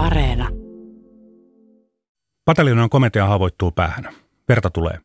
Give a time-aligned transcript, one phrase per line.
[0.00, 0.48] Areena.
[2.44, 4.08] Pataljonan komitea haavoittuu päähän.
[4.48, 5.00] Verta tulee.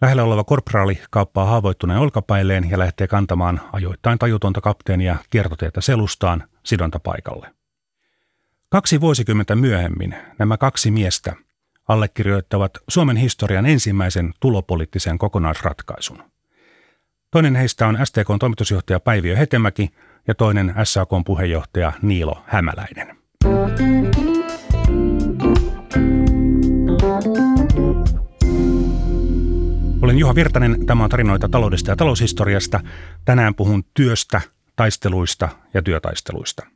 [0.00, 7.54] Lähellä oleva korporaali kauppaa haavoittuneen olkapäilleen ja lähtee kantamaan ajoittain tajutonta kapteenia kiertotietä selustaan sidontapaikalle.
[8.68, 11.34] Kaksi vuosikymmentä myöhemmin nämä kaksi miestä
[11.88, 16.22] allekirjoittavat Suomen historian ensimmäisen tulopoliittisen kokonaisratkaisun.
[17.30, 19.90] Toinen heistä on STK toimitusjohtaja Päiviö Hetemäki
[20.28, 23.25] ja toinen SAK puheenjohtaja Niilo Hämäläinen.
[30.16, 32.80] Olen Juha Virtanen, tämä on tarinoita taloudesta ja taloushistoriasta.
[33.24, 34.40] Tänään puhun työstä,
[34.76, 36.66] taisteluista ja työtaisteluista.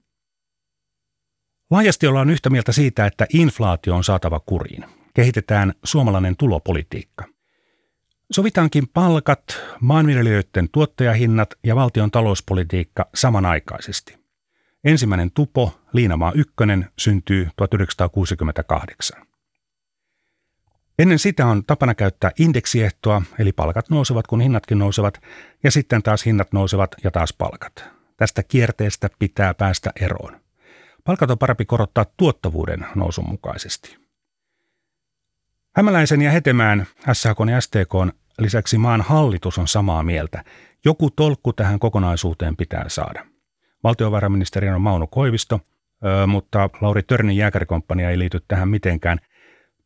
[1.71, 4.85] Laajasti ollaan yhtä mieltä siitä, että inflaatio on saatava kuriin.
[5.15, 7.25] Kehitetään suomalainen tulopolitiikka.
[8.31, 9.43] Sovitaankin palkat,
[9.81, 14.19] maanviljelijöiden tuottajahinnat ja valtion talouspolitiikka samanaikaisesti.
[14.85, 19.30] Ensimmäinen tupo, Liinamaa ykkönen, syntyy 1968.
[21.01, 25.21] Ennen sitä on tapana käyttää indeksiehtoa, eli palkat nousevat kun hinnatkin nousevat,
[25.65, 27.85] ja sitten taas hinnat nousevat ja taas palkat.
[28.17, 30.41] Tästä kierteestä pitää päästä eroon.
[31.05, 33.97] Palkat on parempi korottaa tuottavuuden nousun mukaisesti.
[35.77, 40.45] Hämäläisen ja Hetemään, SAK ja STK lisäksi maan hallitus on samaa mieltä.
[40.85, 43.27] Joku tolkku tähän kokonaisuuteen pitää saada.
[43.85, 45.61] Valtiovarainministeriön on Mauno Koivisto,
[46.27, 49.19] mutta Lauri Törnin jääkärikomppania ei liity tähän mitenkään.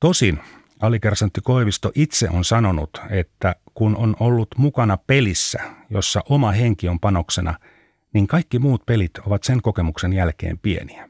[0.00, 0.40] Tosin
[0.84, 5.58] Alikersantti Koivisto itse on sanonut, että kun on ollut mukana pelissä,
[5.90, 7.54] jossa oma henki on panoksena,
[8.12, 11.08] niin kaikki muut pelit ovat sen kokemuksen jälkeen pieniä.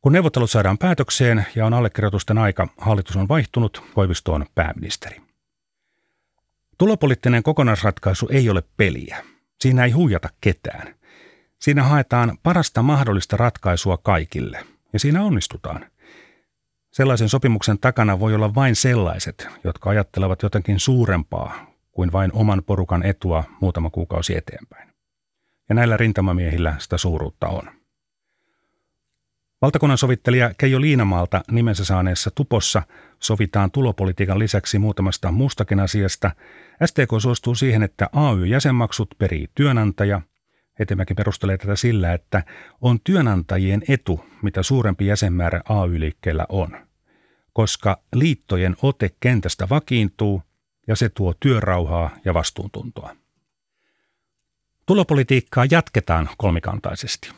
[0.00, 5.22] Kun neuvottelut saadaan päätökseen ja on allekirjoitusten aika, hallitus on vaihtunut, Koivisto on pääministeri.
[6.78, 9.24] Tulopoliittinen kokonaisratkaisu ei ole peliä.
[9.60, 10.94] Siinä ei huijata ketään.
[11.58, 15.91] Siinä haetaan parasta mahdollista ratkaisua kaikille, ja siinä onnistutaan.
[16.92, 23.06] Sellaisen sopimuksen takana voi olla vain sellaiset, jotka ajattelevat jotenkin suurempaa kuin vain oman porukan
[23.06, 24.88] etua muutama kuukausi eteenpäin.
[25.68, 27.62] Ja näillä rintamamiehillä sitä suuruutta on.
[29.62, 32.82] Valtakunnan sovittelija Keijo Liinamaalta nimensä saaneessa tupossa
[33.18, 36.30] sovitaan tulopolitiikan lisäksi muutamasta muustakin asiasta.
[36.84, 40.20] STK suostuu siihen, että AY-jäsenmaksut perii työnantaja.
[40.78, 42.42] Hetemäki perustelee tätä sillä, että
[42.80, 46.86] on työnantajien etu, mitä suurempi jäsenmäärä AY-liikkeellä on,
[47.52, 50.42] koska liittojen ote kentästä vakiintuu
[50.88, 53.16] ja se tuo työrauhaa ja vastuuntuntoa.
[54.86, 57.30] Tulopolitiikkaa jatketaan kolmikantaisesti.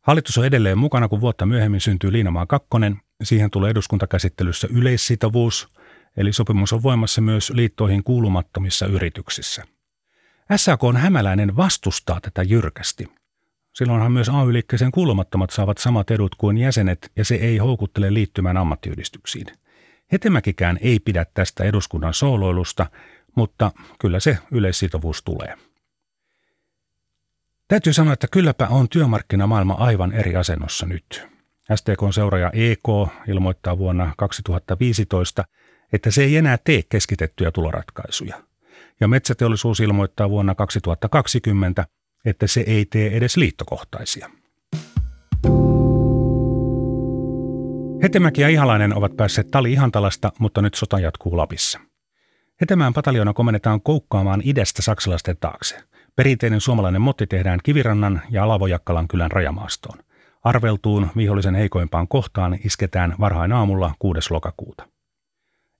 [0.00, 3.00] Hallitus on edelleen mukana, kun vuotta myöhemmin syntyy Liinamaa kakkonen.
[3.22, 5.68] Siihen tulee eduskuntakäsittelyssä yleissitovuus,
[6.16, 9.64] eli sopimus on voimassa myös liittoihin kuulumattomissa yrityksissä.
[10.56, 13.08] SAK on hämäläinen vastustaa tätä jyrkästi.
[13.72, 19.46] Silloinhan myös AY-liikkeeseen kuulumattomat saavat samat edut kuin jäsenet, ja se ei houkuttele liittymään ammattiyhdistyksiin.
[20.12, 22.86] Hetemäkikään ei pidä tästä eduskunnan sooloilusta,
[23.36, 25.56] mutta kyllä se yleissitovuus tulee.
[27.68, 31.26] Täytyy sanoa, että kylläpä on työmarkkinamaailma aivan eri asennossa nyt.
[31.74, 32.88] STKn seuraaja EK
[33.28, 35.44] ilmoittaa vuonna 2015,
[35.92, 38.49] että se ei enää tee keskitettyjä tuloratkaisuja.
[39.00, 41.86] Ja metsäteollisuus ilmoittaa vuonna 2020,
[42.24, 44.30] että se ei tee edes liittokohtaisia.
[48.02, 51.80] Hetemäki ja Ihalainen ovat päässeet Tali Ihantalasta, mutta nyt sota jatkuu Lapissa.
[52.60, 55.76] Hetemään pataljona komennetaan koukkaamaan idästä saksalaisten taakse–
[56.20, 59.98] Perinteinen suomalainen motti tehdään Kivirannan ja Alavojakkalan kylän rajamaastoon.
[60.44, 64.32] Arveltuun vihollisen heikoimpaan kohtaan isketään varhain aamulla 6.
[64.32, 64.88] lokakuuta.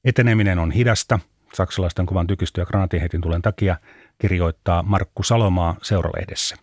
[0.04, 1.18] Eteneminen on hidasta,
[1.54, 3.76] saksalaisten kovan tykistö- ja granaatiheitin tulen takia,
[4.18, 6.56] kirjoittaa Markku Salomaa seuralehdessä.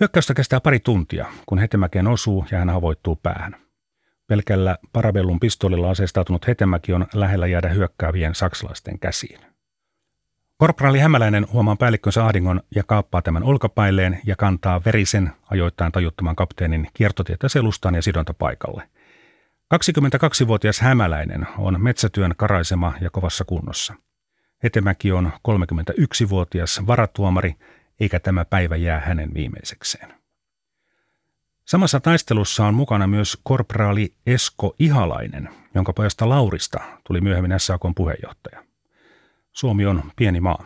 [0.00, 3.56] Hyökkäystä kestää pari tuntia, kun Hetemäkeen osuu ja hän havoittuu päähän.
[4.26, 9.40] Pelkällä parabellun pistoolilla aseistautunut Hetemäki on lähellä jäädä hyökkäävien saksalaisten käsiin.
[10.56, 16.88] Korporaali Hämäläinen huomaa päällikkönsä ahdingon ja kaappaa tämän olkapäilleen ja kantaa verisen ajoittain tajuttoman kapteenin
[16.94, 18.88] kiertotietä selustaan ja sidontapaikalle.
[19.74, 23.94] 22-vuotias Hämäläinen on metsätyön karaisema ja kovassa kunnossa.
[24.62, 27.54] Hetemäki on 31-vuotias varatuomari,
[28.00, 30.14] eikä tämä päivä jää hänen viimeisekseen.
[31.64, 38.64] Samassa taistelussa on mukana myös korporaali Esko Ihalainen, jonka pojasta Laurista tuli myöhemmin SAK puheenjohtaja.
[39.52, 40.64] Suomi on pieni maa.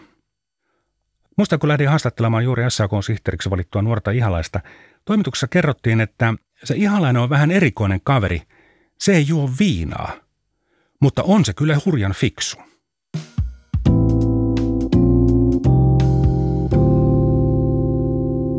[1.37, 4.61] Muistan, kun lähdin haastattelemaan juuri SAK-sihteeriksi valittua nuorta ihalaista,
[5.05, 6.35] toimituksessa kerrottiin, että
[6.65, 8.43] se ihalainen on vähän erikoinen kaveri.
[8.99, 10.12] Se ei juo viinaa,
[11.00, 12.56] mutta on se kyllä hurjan fiksu.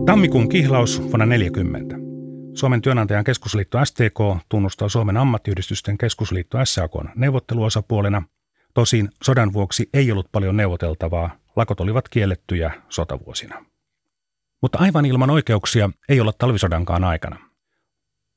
[0.05, 1.95] Tammikuun kihlaus vuonna 40.
[2.53, 8.21] Suomen työnantajan keskusliitto STK tunnustaa Suomen ammattiyhdistysten keskusliitto SAK neuvotteluosapuolena.
[8.73, 13.65] Tosin sodan vuoksi ei ollut paljon neuvoteltavaa, lakot olivat kiellettyjä sotavuosina.
[14.61, 17.48] Mutta aivan ilman oikeuksia ei olla talvisodankaan aikana.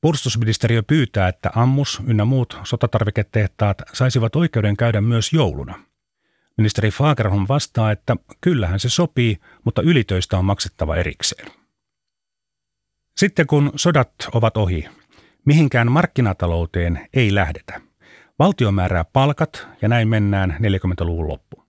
[0.03, 5.79] Puolustusministeriö pyytää, että ammus ynnä muut sotatarviketehtaat saisivat oikeuden käydä myös jouluna.
[6.57, 11.51] Ministeri Fagerholm vastaa, että kyllähän se sopii, mutta ylitöistä on maksettava erikseen.
[13.17, 14.85] Sitten kun sodat ovat ohi,
[15.45, 17.81] mihinkään markkinatalouteen ei lähdetä.
[18.39, 21.63] Valtio määrää palkat ja näin mennään 40-luvun loppu.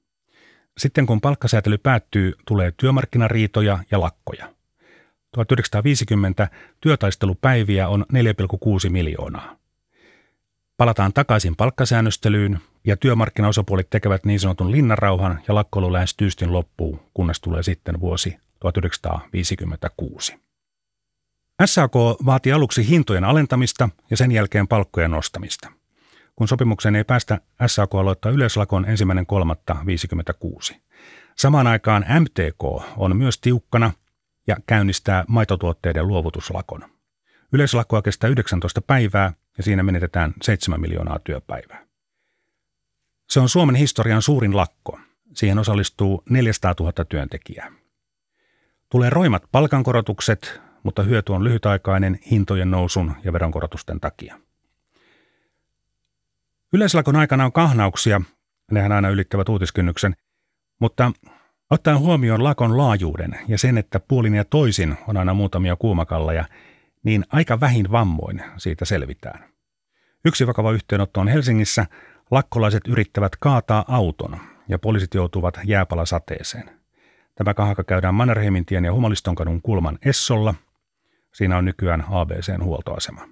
[0.79, 4.54] Sitten kun palkkasäätely päättyy, tulee työmarkkinariitoja ja lakkoja.
[5.35, 6.49] 1950
[6.81, 9.57] työtaistelupäiviä on 4,6 miljoonaa.
[10.77, 17.41] Palataan takaisin palkkasäännöstelyyn ja työmarkkinaosapuolet tekevät niin sanotun linnarauhan ja lakkoilu lähes tyystin loppuu, kunnes
[17.41, 20.37] tulee sitten vuosi 1956.
[21.65, 21.95] SAK
[22.27, 25.69] vaati aluksi hintojen alentamista ja sen jälkeen palkkojen nostamista.
[26.37, 29.27] Kun sopimukseen ei päästä, SAK aloittaa yleislakon ensimmäinen
[30.73, 30.77] 3.56.
[31.37, 32.65] Samaan aikaan MTK
[32.97, 33.93] on myös tiukkana
[34.47, 36.85] ja käynnistää maitotuotteiden luovutuslakon.
[37.53, 41.87] Yleislakkoa kestää 19 päivää ja siinä menetetään 7 miljoonaa työpäivää.
[43.29, 45.01] Se on Suomen historian suurin lakko.
[45.35, 47.73] Siihen osallistuu 400 000 työntekijää.
[48.91, 54.41] Tulee roimat palkankorotukset, mutta hyöty on lyhytaikainen hintojen nousun ja veronkorotusten takia.
[56.73, 58.21] Yleislakon aikana on kahnauksia,
[58.71, 60.17] nehän aina ylittävät uutiskynnyksen,
[60.81, 61.13] mutta
[61.75, 66.45] ottaen huomioon lakon laajuuden ja sen, että puolin ja toisin on aina muutamia kuumakalleja,
[67.03, 69.45] niin aika vähin vammoin siitä selvitään.
[70.25, 71.87] Yksi vakava yhteenotto on Helsingissä.
[72.31, 74.37] Lakkolaiset yrittävät kaataa auton
[74.69, 76.71] ja poliisit joutuvat jääpalasateeseen.
[77.35, 80.55] Tämä kahaka käydään Mannerheimintien ja Humalistonkadun kulman Essolla.
[81.33, 83.29] Siinä on nykyään ABCn huoltoasema.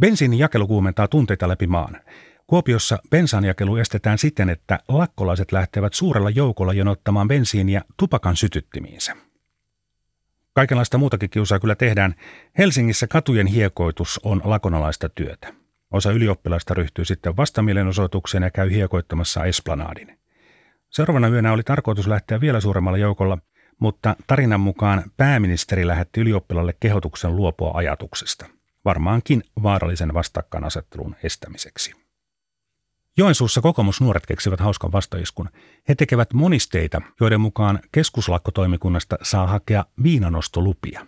[0.00, 2.00] Bensiinin jakelu kuumentaa tunteita läpi maan.
[2.46, 9.16] Kuopiossa bensanjakelu estetään siten, että lakkolaiset lähtevät suurella joukolla jonottamaan bensiiniä tupakan sytyttimiinsä.
[10.52, 12.14] Kaikenlaista muutakin kiusaa kyllä tehdään.
[12.58, 15.54] Helsingissä katujen hiekoitus on lakonalaista työtä.
[15.90, 20.18] Osa ylioppilaista ryhtyy sitten vastamielenosoitukseen ja käy hiekoittamassa Esplanadin.
[20.90, 23.38] Seuraavana yönä oli tarkoitus lähteä vielä suuremmalla joukolla,
[23.78, 28.46] mutta tarinan mukaan pääministeri lähetti ylioppilalle kehotuksen luopua ajatuksesta.
[28.84, 32.03] Varmaankin vaarallisen vastakkainasettelun estämiseksi.
[33.18, 35.48] Joensuussa kokoomusnuoret keksivät hauskan vastaiskun.
[35.88, 41.06] He tekevät monisteita, joiden mukaan keskuslakkotoimikunnasta saa hakea viinanostolupia.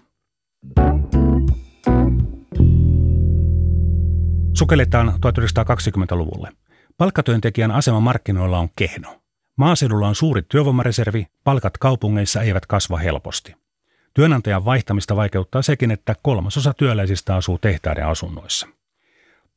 [4.56, 6.53] Sukelletaan 1920-luvulle.
[6.99, 9.20] Palkkatyöntekijän asema markkinoilla on kehno.
[9.56, 13.55] Maaseudulla on suuri työvoimareservi, palkat kaupungeissa eivät kasva helposti.
[14.14, 18.69] Työnantajan vaihtamista vaikeuttaa sekin, että kolmasosa työläisistä asuu tehtaiden asunnoissa.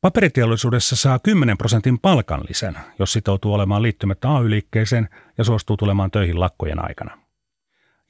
[0.00, 5.08] Paperiteollisuudessa saa 10 prosentin palkanlisän, jos sitoutuu olemaan liittymättä AY-liikkeeseen
[5.38, 7.18] ja suostuu tulemaan töihin lakkojen aikana.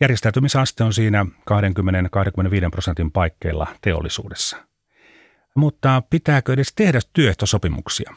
[0.01, 4.57] Järjestäytymisaste on siinä 20-25 prosentin paikkeilla teollisuudessa.
[5.55, 8.15] Mutta pitääkö edes tehdä työehtosopimuksia?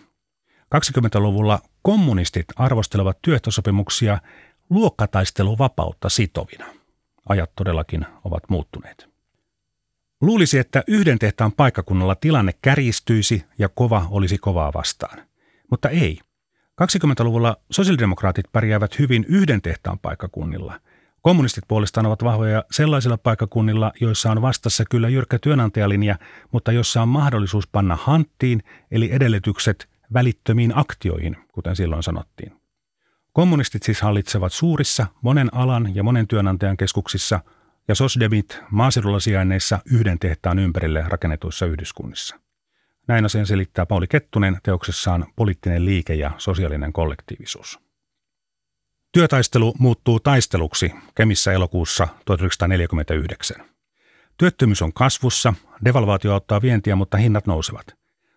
[0.75, 4.19] 20-luvulla kommunistit arvostelevat työehtosopimuksia
[4.69, 6.65] luokkataisteluvapautta sitovina.
[7.29, 9.12] Ajat todellakin ovat muuttuneet.
[10.23, 15.19] Luulisi, että yhden tehtaan paikkakunnalla tilanne kärjistyisi ja kova olisi kovaa vastaan.
[15.71, 16.19] Mutta ei.
[16.81, 20.79] 20-luvulla sosiaalidemokraatit pärjäävät hyvin yhden tehtaan paikkakunnilla.
[21.21, 26.15] Kommunistit puolestaan ovat vahvoja sellaisilla paikkakunnilla, joissa on vastassa kyllä jyrkkä työnantajalinja,
[26.51, 32.53] mutta jossa on mahdollisuus panna hanttiin, eli edellytykset välittömiin aktioihin, kuten silloin sanottiin.
[33.33, 37.39] Kommunistit siis hallitsevat suurissa, monen alan ja monen työnantajan keskuksissa–
[37.87, 42.39] ja sosdemit maaseudulla sijainneissa yhden tehtaan ympärille rakennetuissa yhdyskunnissa.
[43.07, 47.79] Näin asian selittää Pauli Kettunen teoksessaan Poliittinen liike ja sosiaalinen kollektiivisuus.
[49.11, 53.65] Työtaistelu muuttuu taisteluksi Kemissä elokuussa 1949.
[54.37, 55.53] Työttömyys on kasvussa,
[55.85, 57.85] devalvaatio auttaa vientiä, mutta hinnat nousevat.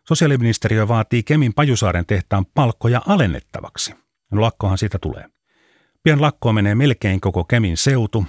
[0.08, 3.94] Sosiaaliministeriö vaatii Kemin Pajusaaren tehtaan palkkoja alennettavaksi.
[4.30, 5.24] No lakkohan siitä tulee.
[6.02, 8.26] Pian lakkoon menee melkein koko Kemin seutu,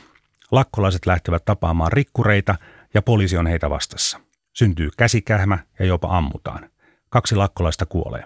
[0.52, 2.56] Lakkolaiset lähtevät tapaamaan rikkureita
[2.94, 4.20] ja poliisi on heitä vastassa.
[4.54, 6.70] Syntyy käsikähmä ja jopa ammutaan.
[7.10, 8.24] Kaksi lakkolaista kuolee.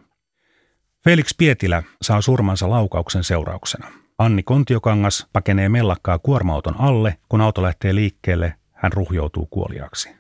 [1.03, 3.87] Felix Pietilä saa surmansa laukauksen seurauksena.
[4.17, 10.15] Anni Kontiokangas pakenee mellakkaa kuorma-auton alle, kun auto lähtee liikkeelle, hän ruhjoutuu kuoliaksi.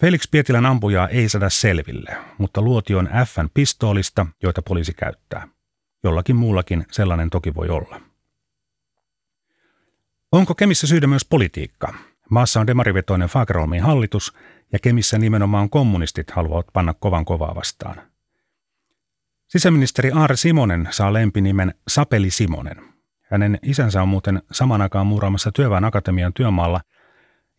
[0.00, 5.48] Felix Pietilän ampujaa ei saada selville, mutta luoti on Fn pistoolista, joita poliisi käyttää.
[6.04, 8.00] Jollakin muullakin sellainen toki voi olla.
[10.34, 11.94] Onko Kemissä syydä myös politiikka?
[12.30, 14.32] Maassa on demarivetoinen Fagerholmin hallitus
[14.72, 18.02] ja Kemissä nimenomaan kommunistit haluavat panna kovan kovaa vastaan.
[19.48, 22.76] Sisäministeri Aare Simonen saa lempinimen Sapeli Simonen.
[23.30, 26.80] Hänen isänsä on muuten saman aikaan muuraamassa Työväen Akatemian työmaalla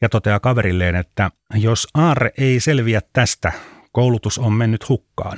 [0.01, 3.51] ja toteaa kaverilleen, että jos Aare ei selviä tästä,
[3.91, 5.38] koulutus on mennyt hukkaan.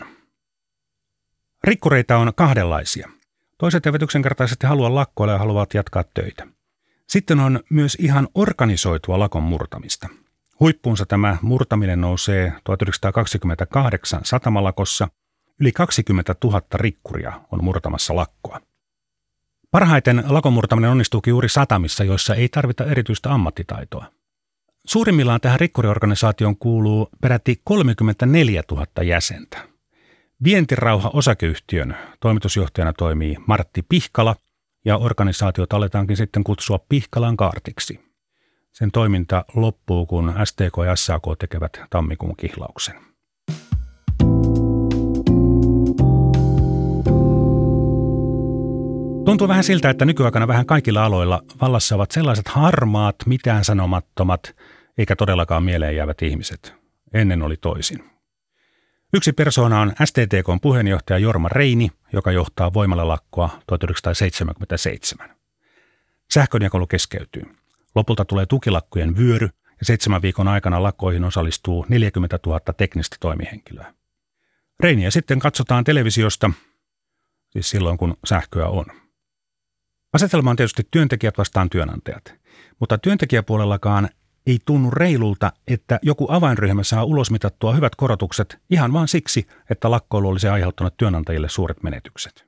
[1.63, 3.10] Rikkureita on kahdenlaisia.
[3.58, 6.48] Toiset eivät yksinkertaisesti halua lakkoilla ja haluavat jatkaa töitä.
[7.07, 10.07] Sitten on myös ihan organisoitua lakon murtamista.
[10.59, 15.07] Huippuunsa tämä murtaminen nousee 1928 satamalakossa.
[15.59, 18.59] Yli 20 000 rikkuria on murtamassa lakkoa.
[19.71, 24.05] Parhaiten lakon murtaminen onnistuukin juuri satamissa, joissa ei tarvita erityistä ammattitaitoa.
[24.87, 29.57] Suurimmillaan tähän rikkuriorganisaatioon kuuluu peräti 34 000 jäsentä.
[30.43, 34.35] Vientirauha osakeyhtiön toimitusjohtajana toimii Martti Pihkala
[34.86, 38.00] ja organisaatiota aletaankin sitten kutsua Pihkalan kaartiksi.
[38.72, 42.96] Sen toiminta loppuu, kun STK ja SAK tekevät tammikuun kihlauksen.
[49.25, 54.55] Tuntuu vähän siltä, että nykyaikana vähän kaikilla aloilla vallassa ovat sellaiset harmaat, mitään sanomattomat,
[54.98, 56.74] eikä todellakaan mieleen jäävät ihmiset.
[57.13, 58.16] Ennen oli toisin.
[59.13, 65.35] Yksi persoona on STTKn puheenjohtaja Jorma Reini, joka johtaa voimalalakkoa 1977.
[66.33, 67.43] Sähkönjakelu keskeytyy.
[67.95, 69.49] Lopulta tulee tukilakkojen vyöry
[69.79, 73.93] ja seitsemän viikon aikana lakkoihin osallistuu 40 000 teknistä toimihenkilöä.
[74.79, 76.51] Reiniä sitten katsotaan televisiosta,
[77.49, 78.85] siis silloin kun sähköä on.
[80.13, 82.33] Asetelma on tietysti työntekijät vastaan työnantajat,
[82.79, 84.09] mutta työntekijäpuolellakaan
[84.48, 90.30] ei tunnu reilulta, että joku avainryhmä saa ulosmitattua hyvät korotukset ihan vain siksi, että lakkoilu
[90.30, 92.48] olisi aiheuttanut työnantajille suuret menetykset.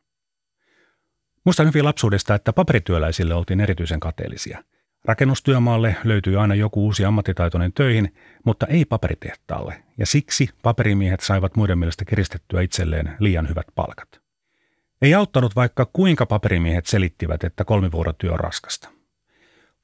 [1.45, 4.63] Muistan hyvin lapsuudesta, että paperityöläisille oltiin erityisen kateellisia.
[5.05, 8.15] Rakennustyömaalle löytyi aina joku uusi ammattitaitoinen töihin,
[8.45, 14.21] mutta ei paperitehtaalle, ja siksi paperimiehet saivat muiden mielestä kiristettyä itselleen liian hyvät palkat.
[15.01, 18.98] Ei auttanut vaikka kuinka paperimiehet selittivät, että kolmivuorotyö on raskasta.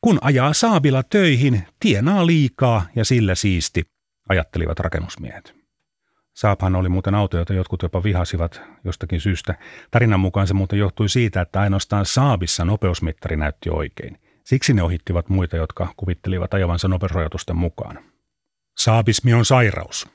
[0.06, 3.84] Kun ajaa saabilla töihin, tienaa liikaa ja sillä siisti,
[4.30, 5.56] ajattelivat rakennusmiehet.
[6.34, 9.56] Saaphan oli muuten auto, jota jotkut jopa vihasivat jostakin syystä.
[9.92, 14.20] Tarinan mukaan se muuten johtui siitä, että ainoastaan Saabissa nopeusmittari näytti oikein.
[14.44, 18.00] Siksi ne ohittivat muita, jotka kuvittelivat ajavansa nopeusrajoitusten mukaan.
[18.78, 20.10] Saabismi on sairaus.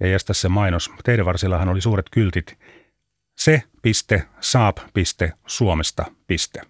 [0.00, 0.90] Ja jästä se mainos.
[1.04, 2.58] Teidän varsillahan oli suuret kyltit.
[3.36, 6.60] Se, piste, saab, piste, Suomesta, piste.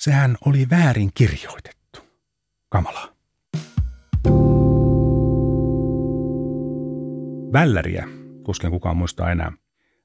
[0.00, 2.00] Sehän oli väärin kirjoitettu.
[2.68, 3.14] Kamala.
[7.52, 8.08] Välläriä,
[8.44, 9.52] tuskin kukaan muistaa enää.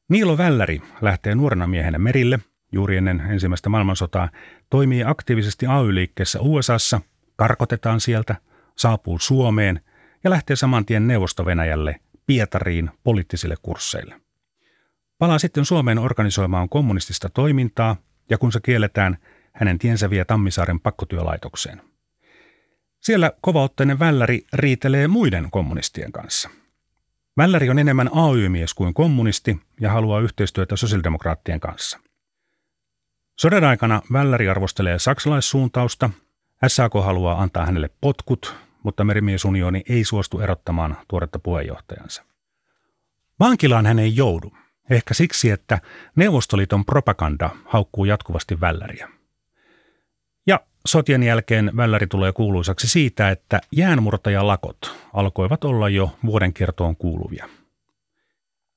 [0.09, 2.39] Niilo Välläri lähtee nuorena miehenä merille
[2.71, 4.29] juuri ennen ensimmäistä maailmansotaa,
[4.69, 7.01] toimii aktiivisesti AY-liikkeessä USAssa,
[7.35, 8.35] karkotetaan sieltä,
[8.77, 9.81] saapuu Suomeen
[10.23, 14.21] ja lähtee saman tien Neuvosto-Venäjälle Pietariin poliittisille kursseille.
[15.17, 17.95] Palaa sitten Suomeen organisoimaan kommunistista toimintaa,
[18.29, 19.17] ja kun se kielletään,
[19.55, 21.81] hänen tiensä vie Tammisaaren pakkotyölaitokseen.
[23.01, 26.49] Siellä kovaotteinen Välläri riitelee muiden kommunistien kanssa.
[27.37, 31.99] Välläri on enemmän AY-mies kuin kommunisti ja haluaa yhteistyötä sosiaalidemokraattien kanssa.
[33.39, 36.09] Sodan aikana Välläri arvostelee saksalaissuuntausta.
[36.67, 42.23] SAK haluaa antaa hänelle potkut, mutta merimiesunioni ei suostu erottamaan tuoretta puheenjohtajansa.
[43.39, 44.53] Vankilaan hän ei joudu,
[44.89, 45.79] ehkä siksi, että
[46.15, 49.14] Neuvostoliiton propaganda haukkuu jatkuvasti Välläriä.
[50.85, 57.49] Sotien jälkeen Välläri tulee kuuluisaksi siitä, että jäänmurtajalakot alkoivat olla jo vuoden kertoon kuuluvia.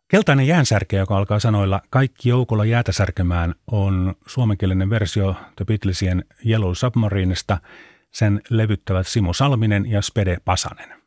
[0.08, 6.72] Keltainen jäänsärke, joka alkaa sanoilla kaikki joukolla jäätä särkemään, on suomenkielinen versio The Beatlesien Yellow
[6.72, 7.58] Submarinesta.
[8.10, 11.02] Sen levyttävät Simo Salminen ja Spede Pasanen.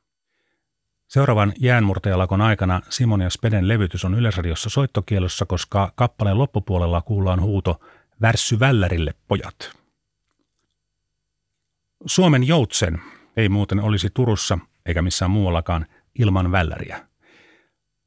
[1.08, 7.80] Seuraavan jäänmurtajalakon aikana Simon ja Speden levytys on Yleisradiossa soittokielossa, koska kappaleen loppupuolella kuullaan huuto
[8.22, 9.81] Värssy Vällärille, pojat.
[12.06, 13.02] Suomen joutsen
[13.38, 15.86] ei muuten olisi Turussa eikä missään muuallakaan
[16.20, 17.08] ilman välläriä.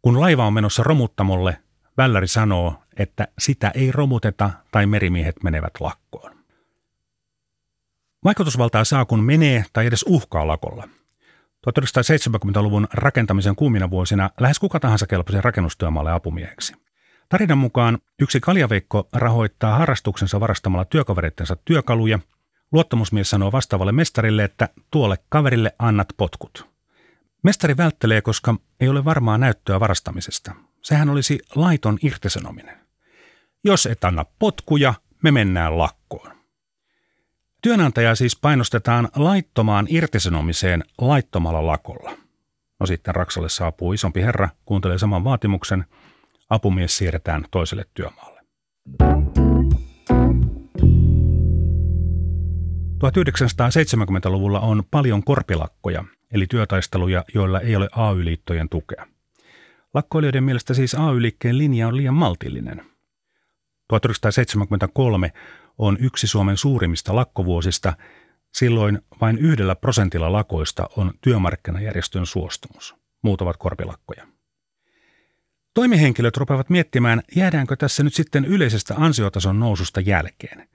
[0.02, 1.58] Kun laiva on menossa romuttamolle,
[1.96, 6.36] välläri sanoo, että sitä ei romuteta tai merimiehet menevät lakkoon.
[8.24, 10.88] Vaikutusvaltaa saa, kun menee tai edes uhkaa lakolla.
[11.66, 16.74] 1970-luvun rakentamisen kuumina vuosina lähes kuka tahansa kelpasi rakennustyömaalle apumieheksi.
[17.28, 22.18] Tarinan mukaan yksi kaljaveikko rahoittaa harrastuksensa varastamalla työkavereittensa työkaluja–
[22.72, 26.68] Luottamusmies sanoo vastaavalle mestarille, että tuolle kaverille annat potkut.
[27.42, 30.54] Mestari välttelee, koska ei ole varmaa näyttöä varastamisesta.
[30.82, 32.76] Sehän olisi laiton irtisanominen.
[33.64, 36.34] Jos et anna potkuja, me mennään lakkoon.
[37.62, 42.10] Työnantaja siis painostetaan laittomaan irtisanomiseen laittomalla lakolla.
[42.80, 45.84] No sitten Raksalle saapuu isompi herra, kuuntelee saman vaatimuksen,
[46.50, 48.40] apumies siirretään toiselle työmaalle.
[53.10, 59.06] 1970-luvulla on paljon korpilakkoja, eli työtaisteluja, joilla ei ole AY-liittojen tukea.
[59.94, 62.84] Lakkoilijoiden mielestä siis AY-liikkeen linja on liian maltillinen.
[63.88, 65.32] 1973
[65.78, 67.92] on yksi Suomen suurimmista lakkovuosista.
[68.54, 72.94] Silloin vain yhdellä prosentilla lakoista on työmarkkinajärjestön suostumus.
[73.22, 74.26] Muut ovat korpilakkoja.
[75.74, 80.68] Toimihenkilöt rupeavat miettimään, jäädäänkö tässä nyt sitten yleisestä ansiotason noususta jälkeen.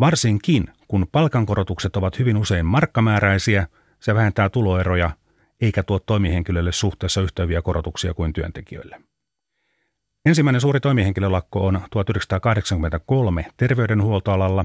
[0.00, 3.66] Varsinkin, kun palkankorotukset ovat hyvin usein markkamääräisiä,
[4.00, 5.10] se vähentää tuloeroja,
[5.60, 9.00] eikä tuo toimihenkilölle suhteessa yhtä hyviä korotuksia kuin työntekijöille.
[10.26, 14.64] Ensimmäinen suuri toimihenkilölakko on 1983 terveydenhuoltoalalla.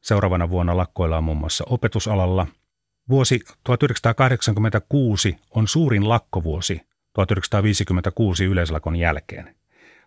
[0.00, 2.46] Seuraavana vuonna lakkoillaan muun muassa opetusalalla.
[3.08, 6.80] Vuosi 1986 on suurin lakkovuosi
[7.12, 9.56] 1956 yleislakon jälkeen.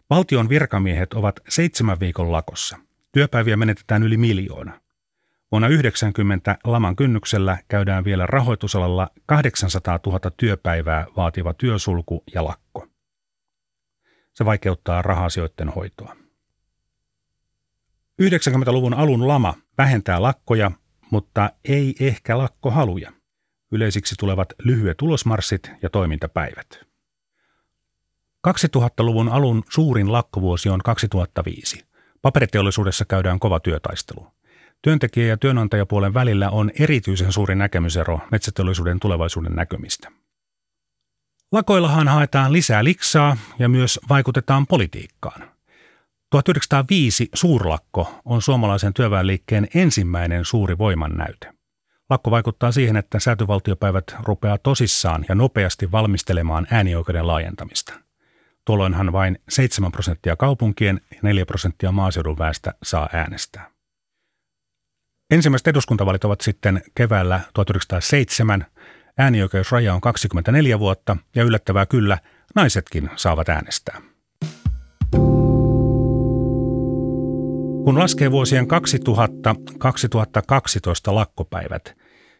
[0.09, 2.77] Valtion virkamiehet ovat seitsemän viikon lakossa.
[3.11, 4.81] Työpäiviä menetetään yli miljoona.
[5.51, 12.87] Vuonna 90 laman kynnyksellä käydään vielä rahoitusalalla 800 000 työpäivää vaativa työsulku ja lakko.
[14.33, 16.15] Se vaikeuttaa rahasioiden hoitoa.
[18.21, 20.71] 90-luvun alun lama vähentää lakkoja,
[21.11, 23.13] mutta ei ehkä lakkohaluja.
[23.71, 26.79] Yleisiksi tulevat lyhyet ulosmarssit ja toimintapäivät.
[28.47, 31.88] 2000-luvun alun suurin lakkovuosi on 2005.
[32.21, 34.27] Paperiteollisuudessa käydään kova työtaistelu.
[34.81, 40.11] Työntekijä- ja työnantajapuolen välillä on erityisen suuri näkemysero metsäteollisuuden tulevaisuuden näkymistä.
[41.51, 45.41] Lakoillahan haetaan lisää liksaa ja myös vaikutetaan politiikkaan.
[46.29, 51.53] 1905 suurlakko on suomalaisen työväenliikkeen ensimmäinen suuri voimannäyte.
[52.09, 58.08] Lakko vaikuttaa siihen, että säätyvaltiopäivät rupeaa tosissaan ja nopeasti valmistelemaan äänioikeuden laajentamista.
[58.65, 63.71] Tuolloinhan vain 7 prosenttia kaupunkien ja 4 prosenttia maaseudun väestä saa äänestää.
[65.31, 68.65] Ensimmäiset eduskuntavaalit ovat sitten keväällä 1907–
[69.19, 72.17] Äänioikeusraja on 24 vuotta ja yllättävää kyllä,
[72.55, 74.01] naisetkin saavat äänestää.
[77.83, 78.67] Kun laskee vuosien 2000-2012
[81.07, 81.95] lakkopäivät,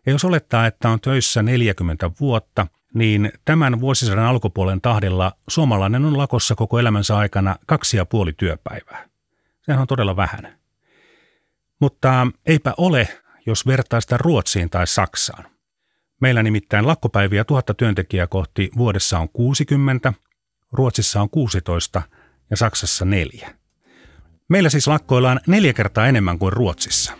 [0.05, 6.17] ja jos olettaa, että on töissä 40 vuotta, niin tämän vuosisadan alkupuolen tahdilla suomalainen on
[6.17, 9.10] lakossa koko elämänsä aikana kaksi ja puoli työpäivää.
[9.62, 10.60] Sehän on todella vähän.
[11.80, 13.08] Mutta eipä ole,
[13.45, 15.45] jos vertaa sitä Ruotsiin tai Saksaan.
[16.21, 20.13] Meillä nimittäin lakkopäiviä tuhatta työntekijää kohti vuodessa on 60,
[20.71, 22.02] Ruotsissa on 16
[22.49, 23.54] ja Saksassa neljä.
[24.49, 27.13] Meillä siis lakkoillaan neljä kertaa enemmän kuin Ruotsissa.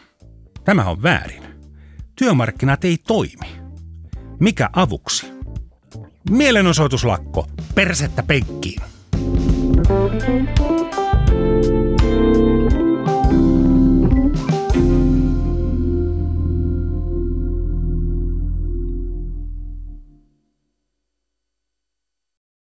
[0.64, 1.44] Tämä on väärin.
[2.16, 3.60] Työmarkkinat ei toimi.
[4.40, 5.39] Mikä avuksi?
[6.30, 7.48] Mielenosoituslakko.
[7.76, 8.82] Persettä penkkiin.